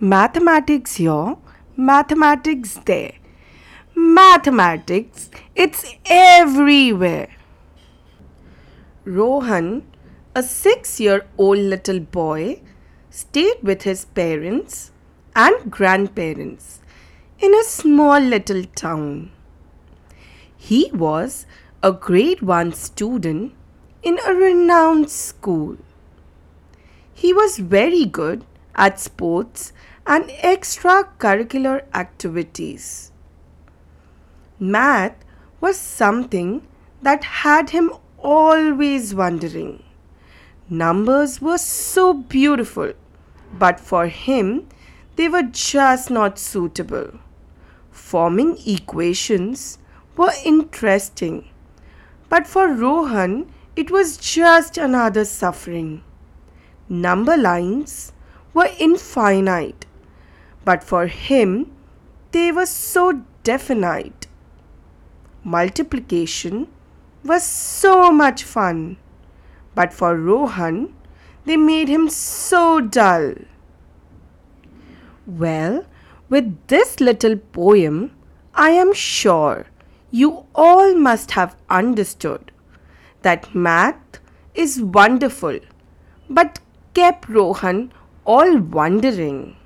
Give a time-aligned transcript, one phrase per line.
[0.00, 1.34] Mathematics here,
[1.76, 3.14] mathematics there.
[3.96, 7.30] Mathematics, it's everywhere.
[9.04, 9.82] Rohan,
[10.36, 12.60] a six year old little boy,
[13.10, 14.92] stayed with his parents
[15.34, 16.78] and grandparents
[17.40, 19.32] in a small little town.
[20.56, 21.44] He was
[21.82, 23.52] a grade 1 student
[24.04, 25.76] in a renowned school.
[27.12, 28.44] He was very good
[28.78, 29.72] at sports
[30.06, 33.12] and extracurricular activities.
[34.58, 35.16] Math
[35.60, 36.66] was something
[37.02, 39.82] that had him always wondering.
[40.70, 42.92] Numbers were so beautiful,
[43.52, 44.68] but for him,
[45.16, 47.18] they were just not suitable.
[47.90, 49.78] Forming equations
[50.16, 51.48] were interesting,
[52.28, 56.02] but for Rohan, it was just another suffering.
[56.88, 58.12] Number lines
[58.58, 59.86] were infinite,
[60.64, 61.50] but for him,
[62.32, 64.26] they were so definite.
[65.44, 66.66] Multiplication
[67.24, 68.96] was so much fun,
[69.74, 70.94] but for Rohan,
[71.44, 73.34] they made him so dull.
[75.26, 75.84] Well,
[76.28, 78.10] with this little poem,
[78.54, 79.66] I am sure
[80.10, 82.50] you all must have understood
[83.22, 84.20] that math
[84.54, 85.60] is wonderful,
[86.28, 86.60] but
[86.94, 87.92] kept Rohan
[88.34, 89.56] all wondering.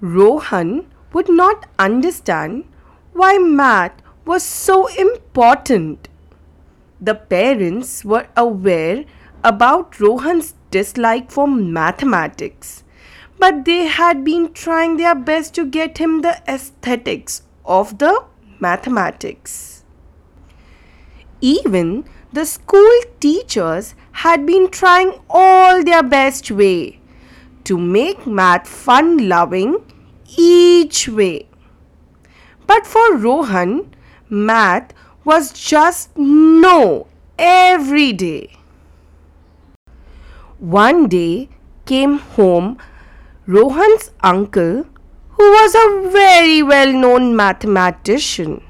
[0.00, 2.64] Rohan would not understand
[3.12, 6.08] why math was so important.
[7.00, 9.04] The parents were aware
[9.44, 12.82] about Rohan's dislike for mathematics,
[13.38, 18.24] but they had been trying their best to get him the aesthetics of the
[18.58, 19.84] mathematics.
[21.40, 26.98] Even the school teachers had been trying all their best way
[27.64, 29.74] to make math fun loving
[30.38, 31.46] each way.
[32.66, 33.94] But for Rohan,
[34.30, 37.08] math was just no
[37.38, 38.56] every day.
[40.58, 41.50] One day
[41.84, 42.78] came home
[43.46, 44.86] Rohan's uncle,
[45.32, 48.62] who was a very well known mathematician.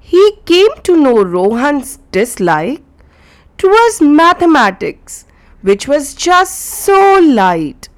[0.00, 2.83] He came to know Rohan's dislike
[3.58, 5.24] towards mathematics,
[5.62, 7.88] which was just so light.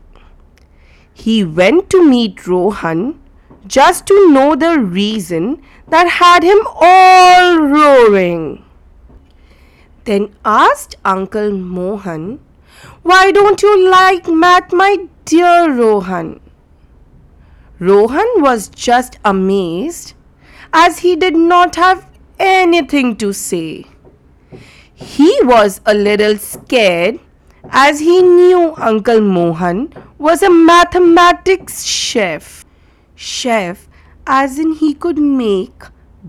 [1.12, 3.19] He went to meet Rohan
[3.66, 8.65] just to know the reason that had him all roaring.
[10.05, 12.41] Then asked Uncle Mohan,
[13.03, 16.41] Why don't you like math, my dear Rohan?
[17.78, 20.15] Rohan was just amazed
[20.72, 22.09] as he did not have
[22.39, 23.87] anything to say.
[24.99, 27.21] He was a little scared
[27.69, 32.65] as he knew Uncle Mohan was a mathematics chef.
[33.15, 33.89] Chef,
[34.27, 35.83] as in he could make,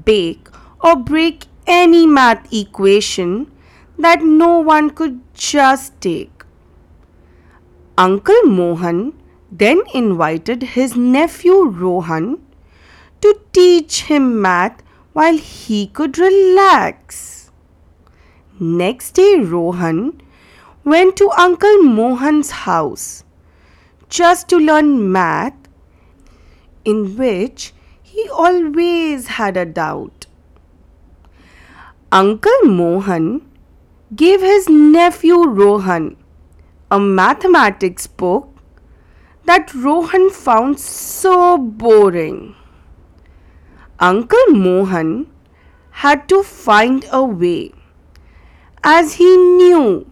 [0.03, 0.49] bake,
[0.83, 3.49] or break any math equation
[3.97, 6.43] that no one could just take.
[7.97, 9.13] Uncle Mohan
[9.49, 12.39] then invited his nephew Rohan
[13.21, 17.36] to teach him math while he could relax.
[18.59, 20.19] Next day, Rohan
[20.83, 23.23] went to Uncle Mohan's house
[24.09, 25.53] just to learn math,
[26.83, 30.25] in which he always had a doubt.
[32.11, 33.47] Uncle Mohan
[34.15, 36.17] gave his nephew Rohan
[36.89, 38.49] a mathematics book
[39.45, 42.55] that Rohan found so boring.
[43.99, 45.27] Uncle Mohan
[45.91, 47.71] had to find a way
[48.83, 50.09] as he knew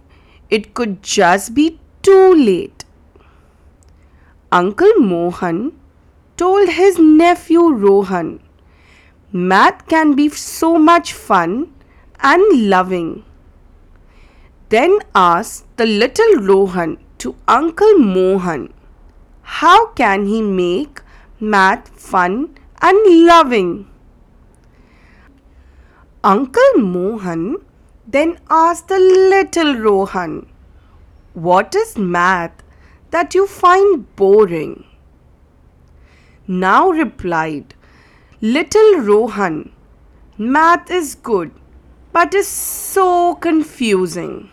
[0.50, 2.84] it could just be too late.
[4.52, 5.72] Uncle Mohan
[6.36, 8.40] told his nephew Rohan,
[9.32, 11.72] Math can be so much fun
[12.20, 13.24] and loving.
[14.68, 18.72] Then asked the little Rohan to Uncle Mohan,
[19.42, 21.00] How can he make
[21.40, 23.88] math fun and loving?
[26.22, 27.56] Uncle Mohan
[28.06, 30.46] then asked the little Rohan,
[31.34, 32.62] What is math
[33.10, 34.84] that you find boring?
[36.46, 37.74] Now replied
[38.40, 39.72] Little Rohan,
[40.38, 41.50] Math is good,
[42.12, 44.50] but is so confusing.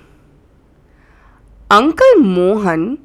[1.70, 2.98] Uncle Mohan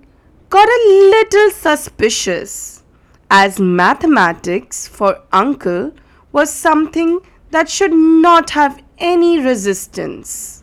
[0.49, 2.83] got a little suspicious
[3.31, 5.93] as mathematics for Uncle
[6.33, 7.21] was something
[7.51, 10.63] that should not have any resistance.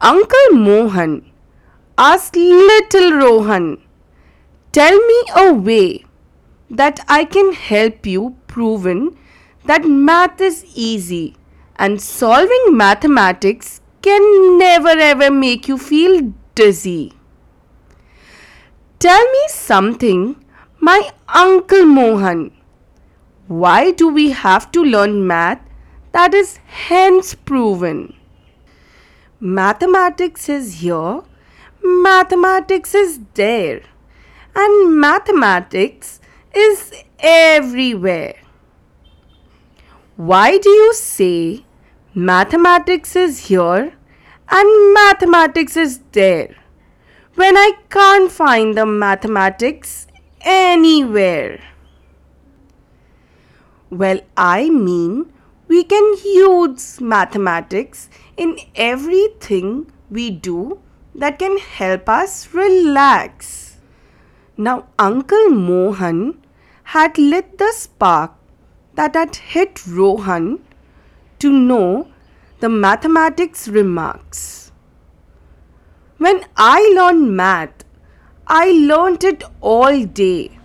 [0.00, 1.30] Uncle Mohan
[1.98, 3.82] asked little Rohan,
[4.72, 6.04] Tell me a way
[6.70, 9.16] that I can help you proven
[9.64, 11.36] that math is easy
[11.76, 17.12] and solving mathematics can never ever make you feel dizzy.
[18.98, 20.44] Tell me something,
[20.78, 22.52] my Uncle Mohan.
[23.48, 25.60] Why do we have to learn math
[26.12, 28.14] that is hence proven?
[29.40, 31.22] Mathematics is here,
[31.82, 33.82] mathematics is there,
[34.54, 36.20] and mathematics
[36.54, 38.34] is everywhere.
[40.16, 41.64] Why do you say
[42.14, 43.94] mathematics is here
[44.50, 46.54] and mathematics is there
[47.36, 50.06] when I can't find the mathematics
[50.42, 51.60] anywhere?
[53.88, 55.32] Well, I mean,
[55.70, 59.68] we can use mathematics in everything
[60.10, 60.80] we do
[61.14, 63.76] that can help us relax.
[64.56, 66.42] Now, Uncle Mohan
[66.94, 68.32] had lit the spark
[68.94, 70.58] that had hit Rohan
[71.38, 72.08] to know
[72.58, 74.72] the mathematics remarks.
[76.18, 77.84] When I learned math,
[78.48, 80.58] I learned it all day.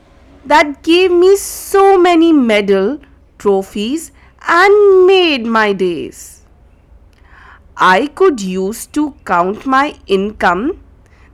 [0.45, 2.99] That gave me so many medal,
[3.37, 4.11] trophies
[4.47, 6.41] and made my days.
[7.77, 10.81] I could use to count my income,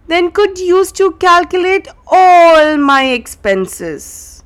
[0.08, 4.44] then could use to calculate all my expenses.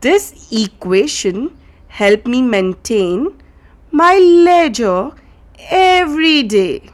[0.00, 1.56] This equation
[1.88, 3.42] help me maintain
[3.90, 5.10] my ledger
[5.58, 6.90] every day.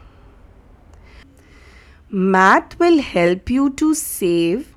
[2.10, 4.76] Math will help you to save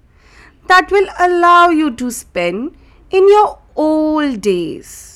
[0.68, 2.76] that will allow you to spend
[3.12, 5.15] in your old days.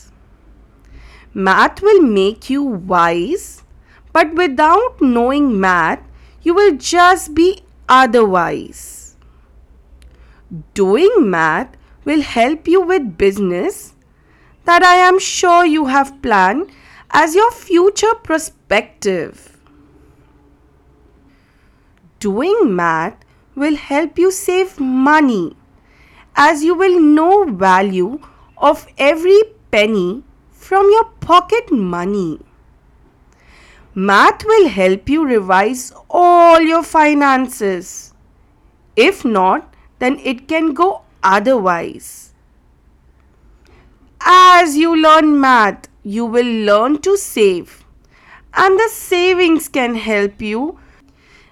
[1.34, 3.64] Math will make you wise,
[4.12, 6.02] but without knowing math,
[6.42, 9.16] you will just be otherwise.
[10.74, 13.94] Doing math will help you with business
[14.66, 16.72] that I am sure you have planned
[17.12, 19.58] as your future perspective.
[22.20, 23.18] Doing math
[23.56, 25.56] will help you save money
[26.36, 28.20] as you will know value
[28.58, 29.40] of every
[29.72, 30.24] penny
[30.70, 32.40] from your pocket money.
[33.96, 38.14] Math will help you revise all your finances.
[38.96, 42.36] If not, then it can go otherwise.
[44.22, 47.84] As you learn math, you will learn to save,
[48.54, 50.80] and the savings can help you.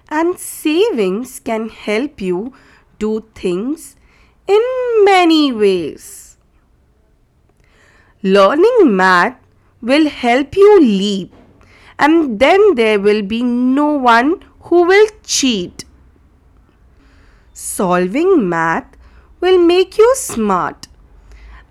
[0.08, 2.54] And savings can help you
[3.00, 3.96] do things
[4.46, 4.62] in
[5.04, 6.27] many ways.
[8.22, 9.36] Learning math
[9.80, 11.32] will help you leap,
[11.98, 15.84] and then there will be no one who will cheat.
[17.52, 18.96] Solving math
[19.40, 20.88] will make you smart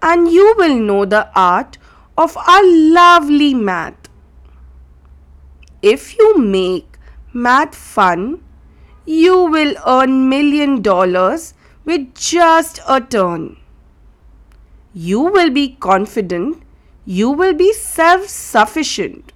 [0.02, 1.78] and you will know the art
[2.18, 4.10] of our lovely math.
[5.82, 6.98] If you make
[7.34, 8.44] math fun,
[9.06, 11.54] you will earn million dollars
[11.86, 13.58] with just a turn.
[15.06, 16.64] You will be confident,
[17.06, 19.32] you will be self sufficient,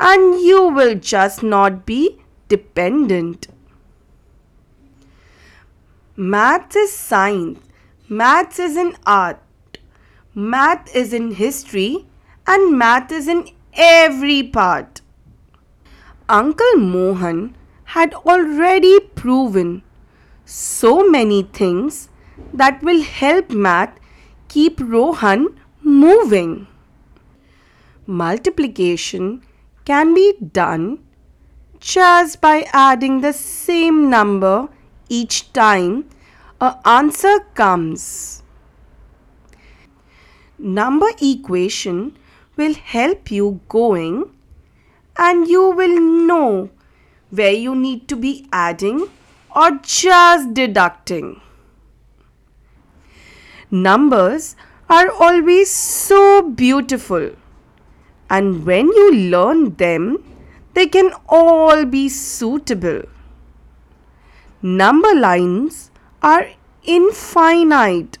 [0.00, 3.48] and you will just not be dependent.
[6.16, 7.58] Math is science,
[8.08, 9.78] math is an art,
[10.34, 12.06] math is in history,
[12.46, 15.02] and math is in every part.
[16.30, 17.54] Uncle Mohan
[17.96, 19.82] had already proven
[20.46, 22.08] so many things
[22.54, 24.00] that will help math
[24.54, 25.46] keep Rohan
[25.82, 26.68] moving.
[28.06, 29.42] Multiplication
[29.84, 30.26] can be
[30.58, 31.00] done
[31.80, 34.68] just by adding the same number
[35.08, 36.04] each time
[36.60, 38.44] a answer comes.
[40.56, 42.16] Number equation
[42.56, 44.22] will help you going
[45.16, 46.70] and you will know
[47.30, 49.08] where you need to be adding
[49.56, 51.40] or just deducting.
[53.74, 54.54] Numbers
[54.88, 57.30] are always so beautiful
[58.30, 60.22] and when you learn them,
[60.74, 63.02] they can all be suitable.
[64.62, 65.90] Number lines
[66.22, 66.50] are
[66.84, 68.18] infinite,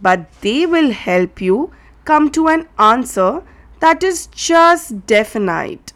[0.00, 1.72] but they will help you
[2.06, 3.42] come to an answer
[3.80, 5.92] that is just definite.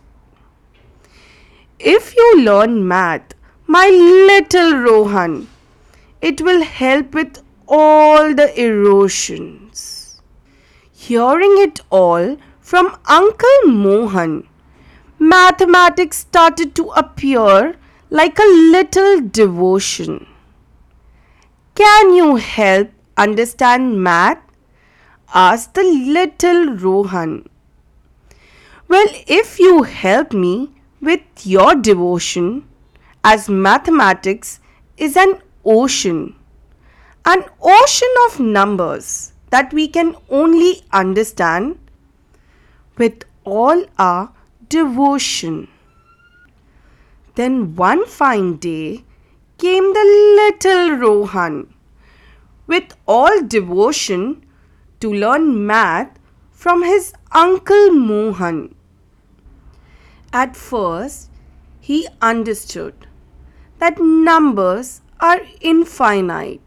[1.78, 3.32] If you learn math,
[3.66, 5.48] my little Rohan,
[6.20, 10.20] it will help with all the erosions.
[10.92, 14.48] Hearing it all from Uncle Mohan,
[15.18, 17.76] mathematics started to appear
[18.10, 20.26] like a little devotion.
[21.74, 24.38] Can you help understand math?
[25.34, 27.48] asked the little Rohan.
[28.86, 32.68] Well, if you help me with your devotion,
[33.24, 34.60] as mathematics
[34.96, 36.36] is an ocean,
[37.26, 41.78] an ocean of numbers that we can only understand
[42.98, 44.32] with all our
[44.68, 45.68] devotion.
[47.34, 49.04] Then one fine day
[49.58, 50.04] came the
[50.40, 51.74] little Rohan
[52.66, 54.44] with all devotion
[55.00, 56.18] to learn math
[56.52, 58.74] from his uncle Mohan.
[60.32, 61.30] At first,
[61.80, 63.06] he understood
[63.78, 66.63] that numbers are infinite,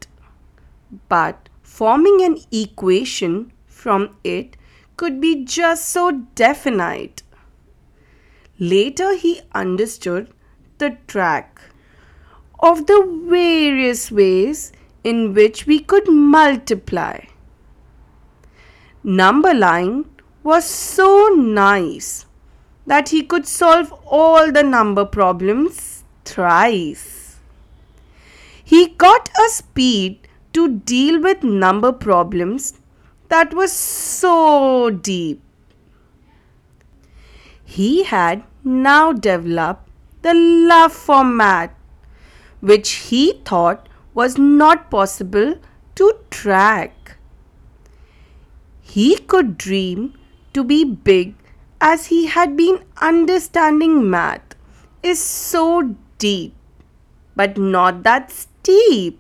[1.10, 4.58] but forming an equation from it
[4.96, 7.24] could be just so definite.
[8.60, 10.34] Later, he understood
[10.80, 11.62] the track
[12.60, 14.72] of the various ways
[15.04, 17.20] in which we could multiply.
[19.04, 20.06] Number line
[20.44, 22.26] was so nice
[22.88, 27.38] that he could solve all the number problems thrice.
[28.64, 30.27] He got a speed
[30.58, 32.74] to deal with number problems
[33.30, 35.42] that was so deep.
[37.64, 39.90] He had now developed
[40.22, 41.76] the love for math,
[42.62, 45.60] which he thought was not possible
[45.96, 47.18] to track.
[48.82, 50.14] He could dream
[50.54, 51.36] to be big
[51.80, 52.80] as he had been
[53.12, 54.56] understanding math
[55.04, 56.56] is so deep,
[57.36, 59.20] but not that steep.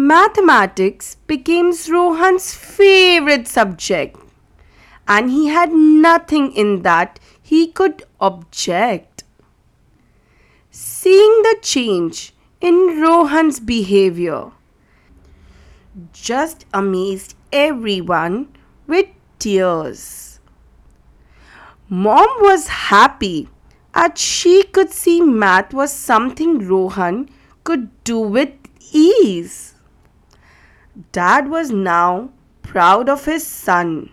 [0.00, 4.16] Mathematics became Rohan's favorite subject,
[5.08, 9.24] and he had nothing in that he could object.
[10.70, 14.52] Seeing the change in Rohan's behavior
[16.12, 19.08] just amazed everyone with
[19.40, 20.38] tears.
[21.88, 23.48] Mom was happy
[23.94, 27.28] as she could see math was something Rohan
[27.64, 28.52] could do with
[28.92, 29.74] ease.
[31.12, 32.30] Dad was now
[32.62, 34.10] proud of his son,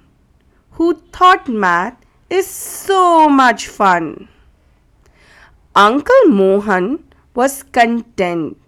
[0.74, 1.98] who thought math
[2.30, 4.28] is so much fun.
[5.74, 8.60] Uncle Mohan was content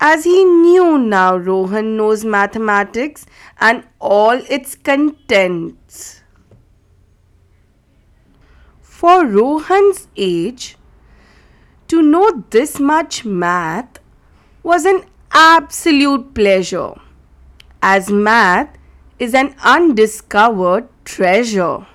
[0.00, 3.24] as he knew now Rohan knows mathematics
[3.58, 6.22] and all its contents.
[8.82, 10.76] For Rohan's age,
[11.88, 13.98] to know this much math
[14.62, 17.00] was an absolute pleasure
[17.82, 18.76] as math
[19.18, 21.86] is an undiscovered treasure.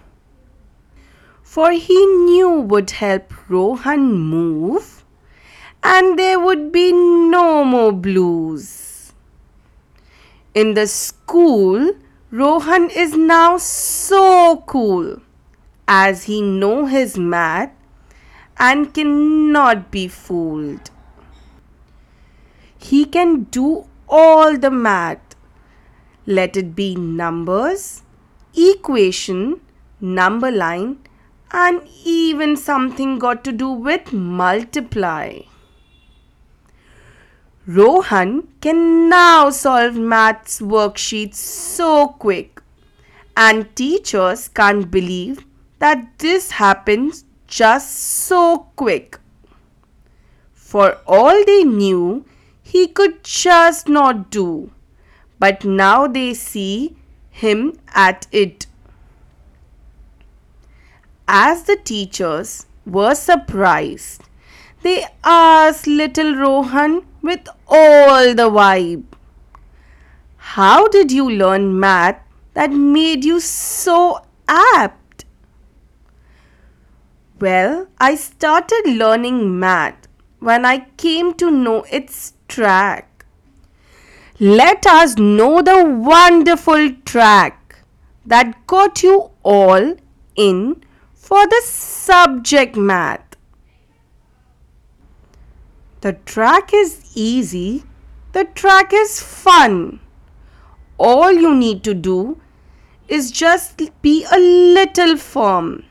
[1.44, 5.04] For he knew would help Rohan move
[5.84, 9.14] and there would be no more blues.
[10.54, 11.94] In the school,
[12.32, 15.22] Rohan is now so cool
[15.88, 17.72] as he know his math
[18.58, 20.90] and cannot be fooled.
[22.78, 25.25] He can do all the math
[26.26, 28.02] let it be numbers,
[28.56, 29.62] equation,
[30.02, 30.98] number line,
[31.52, 35.40] and even something got to do with multiply.
[37.68, 42.62] Rohan can now solve maths worksheets so quick,
[43.38, 45.46] and teachers can't believe
[45.80, 49.20] that this happens just so quick.
[50.54, 52.26] For all they knew,
[52.62, 54.72] he could just not do
[55.46, 56.96] but now they see
[57.30, 57.60] him
[57.94, 58.66] at it.
[61.28, 64.24] As the teachers were surprised,
[64.82, 69.04] they asked little Rohan with all the vibe,
[70.56, 72.20] How did you learn math
[72.56, 75.26] that made you so apt?
[77.40, 80.08] Well, I started learning math
[80.40, 83.15] when I came to know its track
[84.40, 87.78] let us know the wonderful track
[88.26, 89.96] that got you all
[90.36, 93.22] in for the subject math.
[96.02, 97.84] The track is easy,
[98.34, 100.02] the track is fun.
[100.98, 102.42] All you need to do
[103.08, 105.86] is just be a little firm.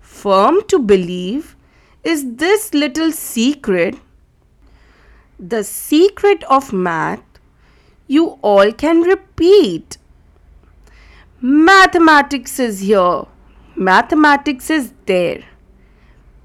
[0.00, 1.56] Firm to believe
[2.04, 3.96] is this little secret
[5.38, 7.22] the secret of math
[8.08, 9.98] you all can repeat.
[11.40, 13.22] Mathematics is here.
[13.76, 15.44] Mathematics is there.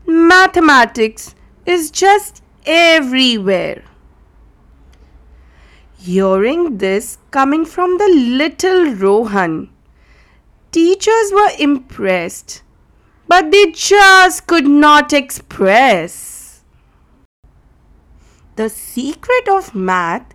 [0.06, 1.34] Mathematics
[1.66, 3.84] is just everywhere.
[5.98, 9.70] Hearing this coming from the little Rohan,
[10.72, 12.62] teachers were impressed,
[13.28, 16.33] but they just could not express.
[18.56, 20.34] The secret of math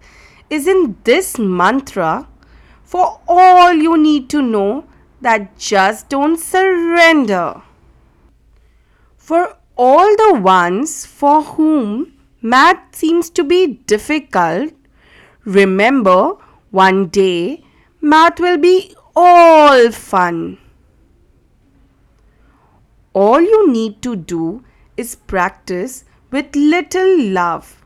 [0.51, 2.27] is in this mantra
[2.83, 4.87] for all you need to know
[5.21, 7.63] that just don't surrender.
[9.17, 14.73] For all the ones for whom math seems to be difficult,
[15.45, 16.35] remember
[16.71, 17.63] one day
[18.01, 20.59] math will be all fun.
[23.13, 24.65] All you need to do
[24.97, 27.85] is practice with little love,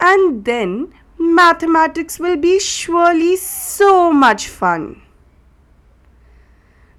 [0.00, 5.02] and then mathematics will be surely so much fun.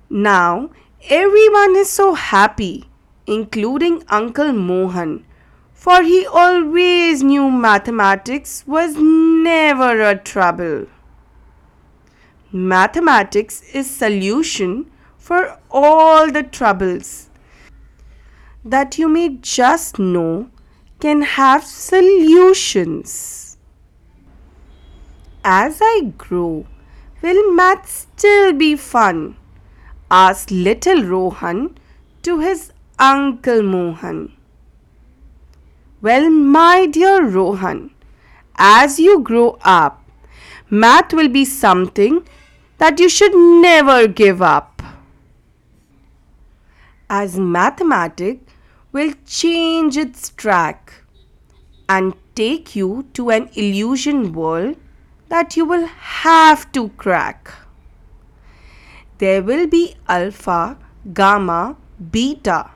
[0.10, 0.70] Now
[1.10, 2.86] everyone is so happy,
[3.28, 5.26] including Uncle Mohan,
[5.74, 10.88] for he always knew mathematics was never a trouble.
[12.52, 17.30] Mathematics is solution for all the troubles
[18.64, 20.50] that you may just know
[21.00, 23.58] can have solutions.
[25.44, 26.66] As I grow,
[27.22, 29.38] will math still be fun?
[30.10, 31.78] asked little Rohan
[32.24, 34.32] to his uncle Mohan.
[36.02, 37.92] Well, my dear Rohan,
[38.58, 40.04] as you grow up,
[40.70, 42.24] math will be something
[42.78, 44.82] that you should never give up.
[47.10, 48.45] As mathematics
[48.96, 50.94] will change its track
[51.90, 54.78] and take you to an illusion world
[55.34, 57.52] that you will have to crack.
[59.18, 60.78] There will be alpha,
[61.14, 61.76] gamma,
[62.12, 62.72] beta.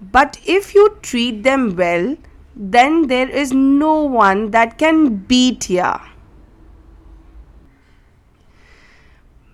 [0.00, 2.16] But if you treat them well,
[2.54, 5.98] then there is no one that can beat ya.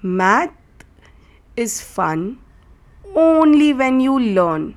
[0.02, 0.52] Math
[1.56, 2.38] is fun
[3.14, 4.74] only when you learn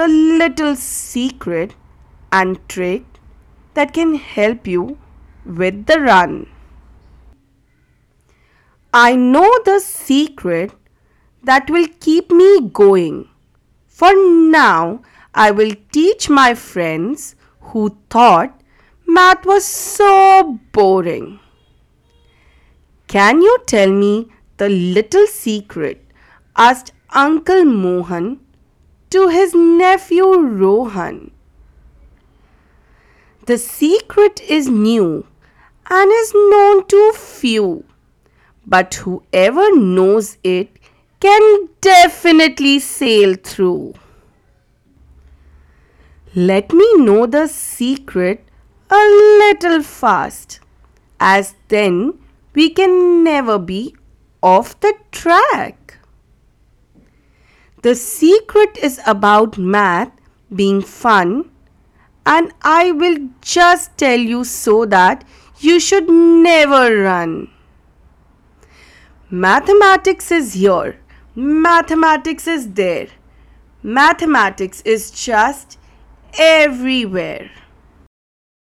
[0.00, 1.74] the little secret
[2.32, 3.18] and trick
[3.74, 4.96] that can help you
[5.44, 6.46] with the run.
[8.94, 10.72] I know the secret
[11.42, 12.48] that will keep me
[12.80, 13.28] going.
[13.86, 15.02] For now,
[15.34, 18.58] I will teach my friends who thought
[19.06, 21.40] math was so boring.
[23.06, 26.06] Can you tell me the little secret?
[26.56, 28.38] asked Uncle Mohan
[29.10, 31.30] to his nephew Rohan.
[33.46, 35.26] The secret is new
[35.90, 37.84] and is known to few
[38.66, 40.68] but whoever knows it
[41.18, 43.94] can definitely sail through.
[46.34, 48.44] Let me know the secret
[48.90, 49.02] a
[49.42, 50.60] little fast,
[51.18, 52.18] as then
[52.54, 53.94] we can never be
[54.42, 55.98] off the track.
[57.82, 60.12] The secret is about math
[60.54, 61.50] being fun,
[62.26, 65.24] and I will just tell you so that
[65.60, 67.50] you should never run.
[69.30, 71.00] Mathematics is here.
[71.34, 73.08] Mathematics is there.
[73.82, 75.78] Mathematics is just
[76.38, 77.50] everywhere.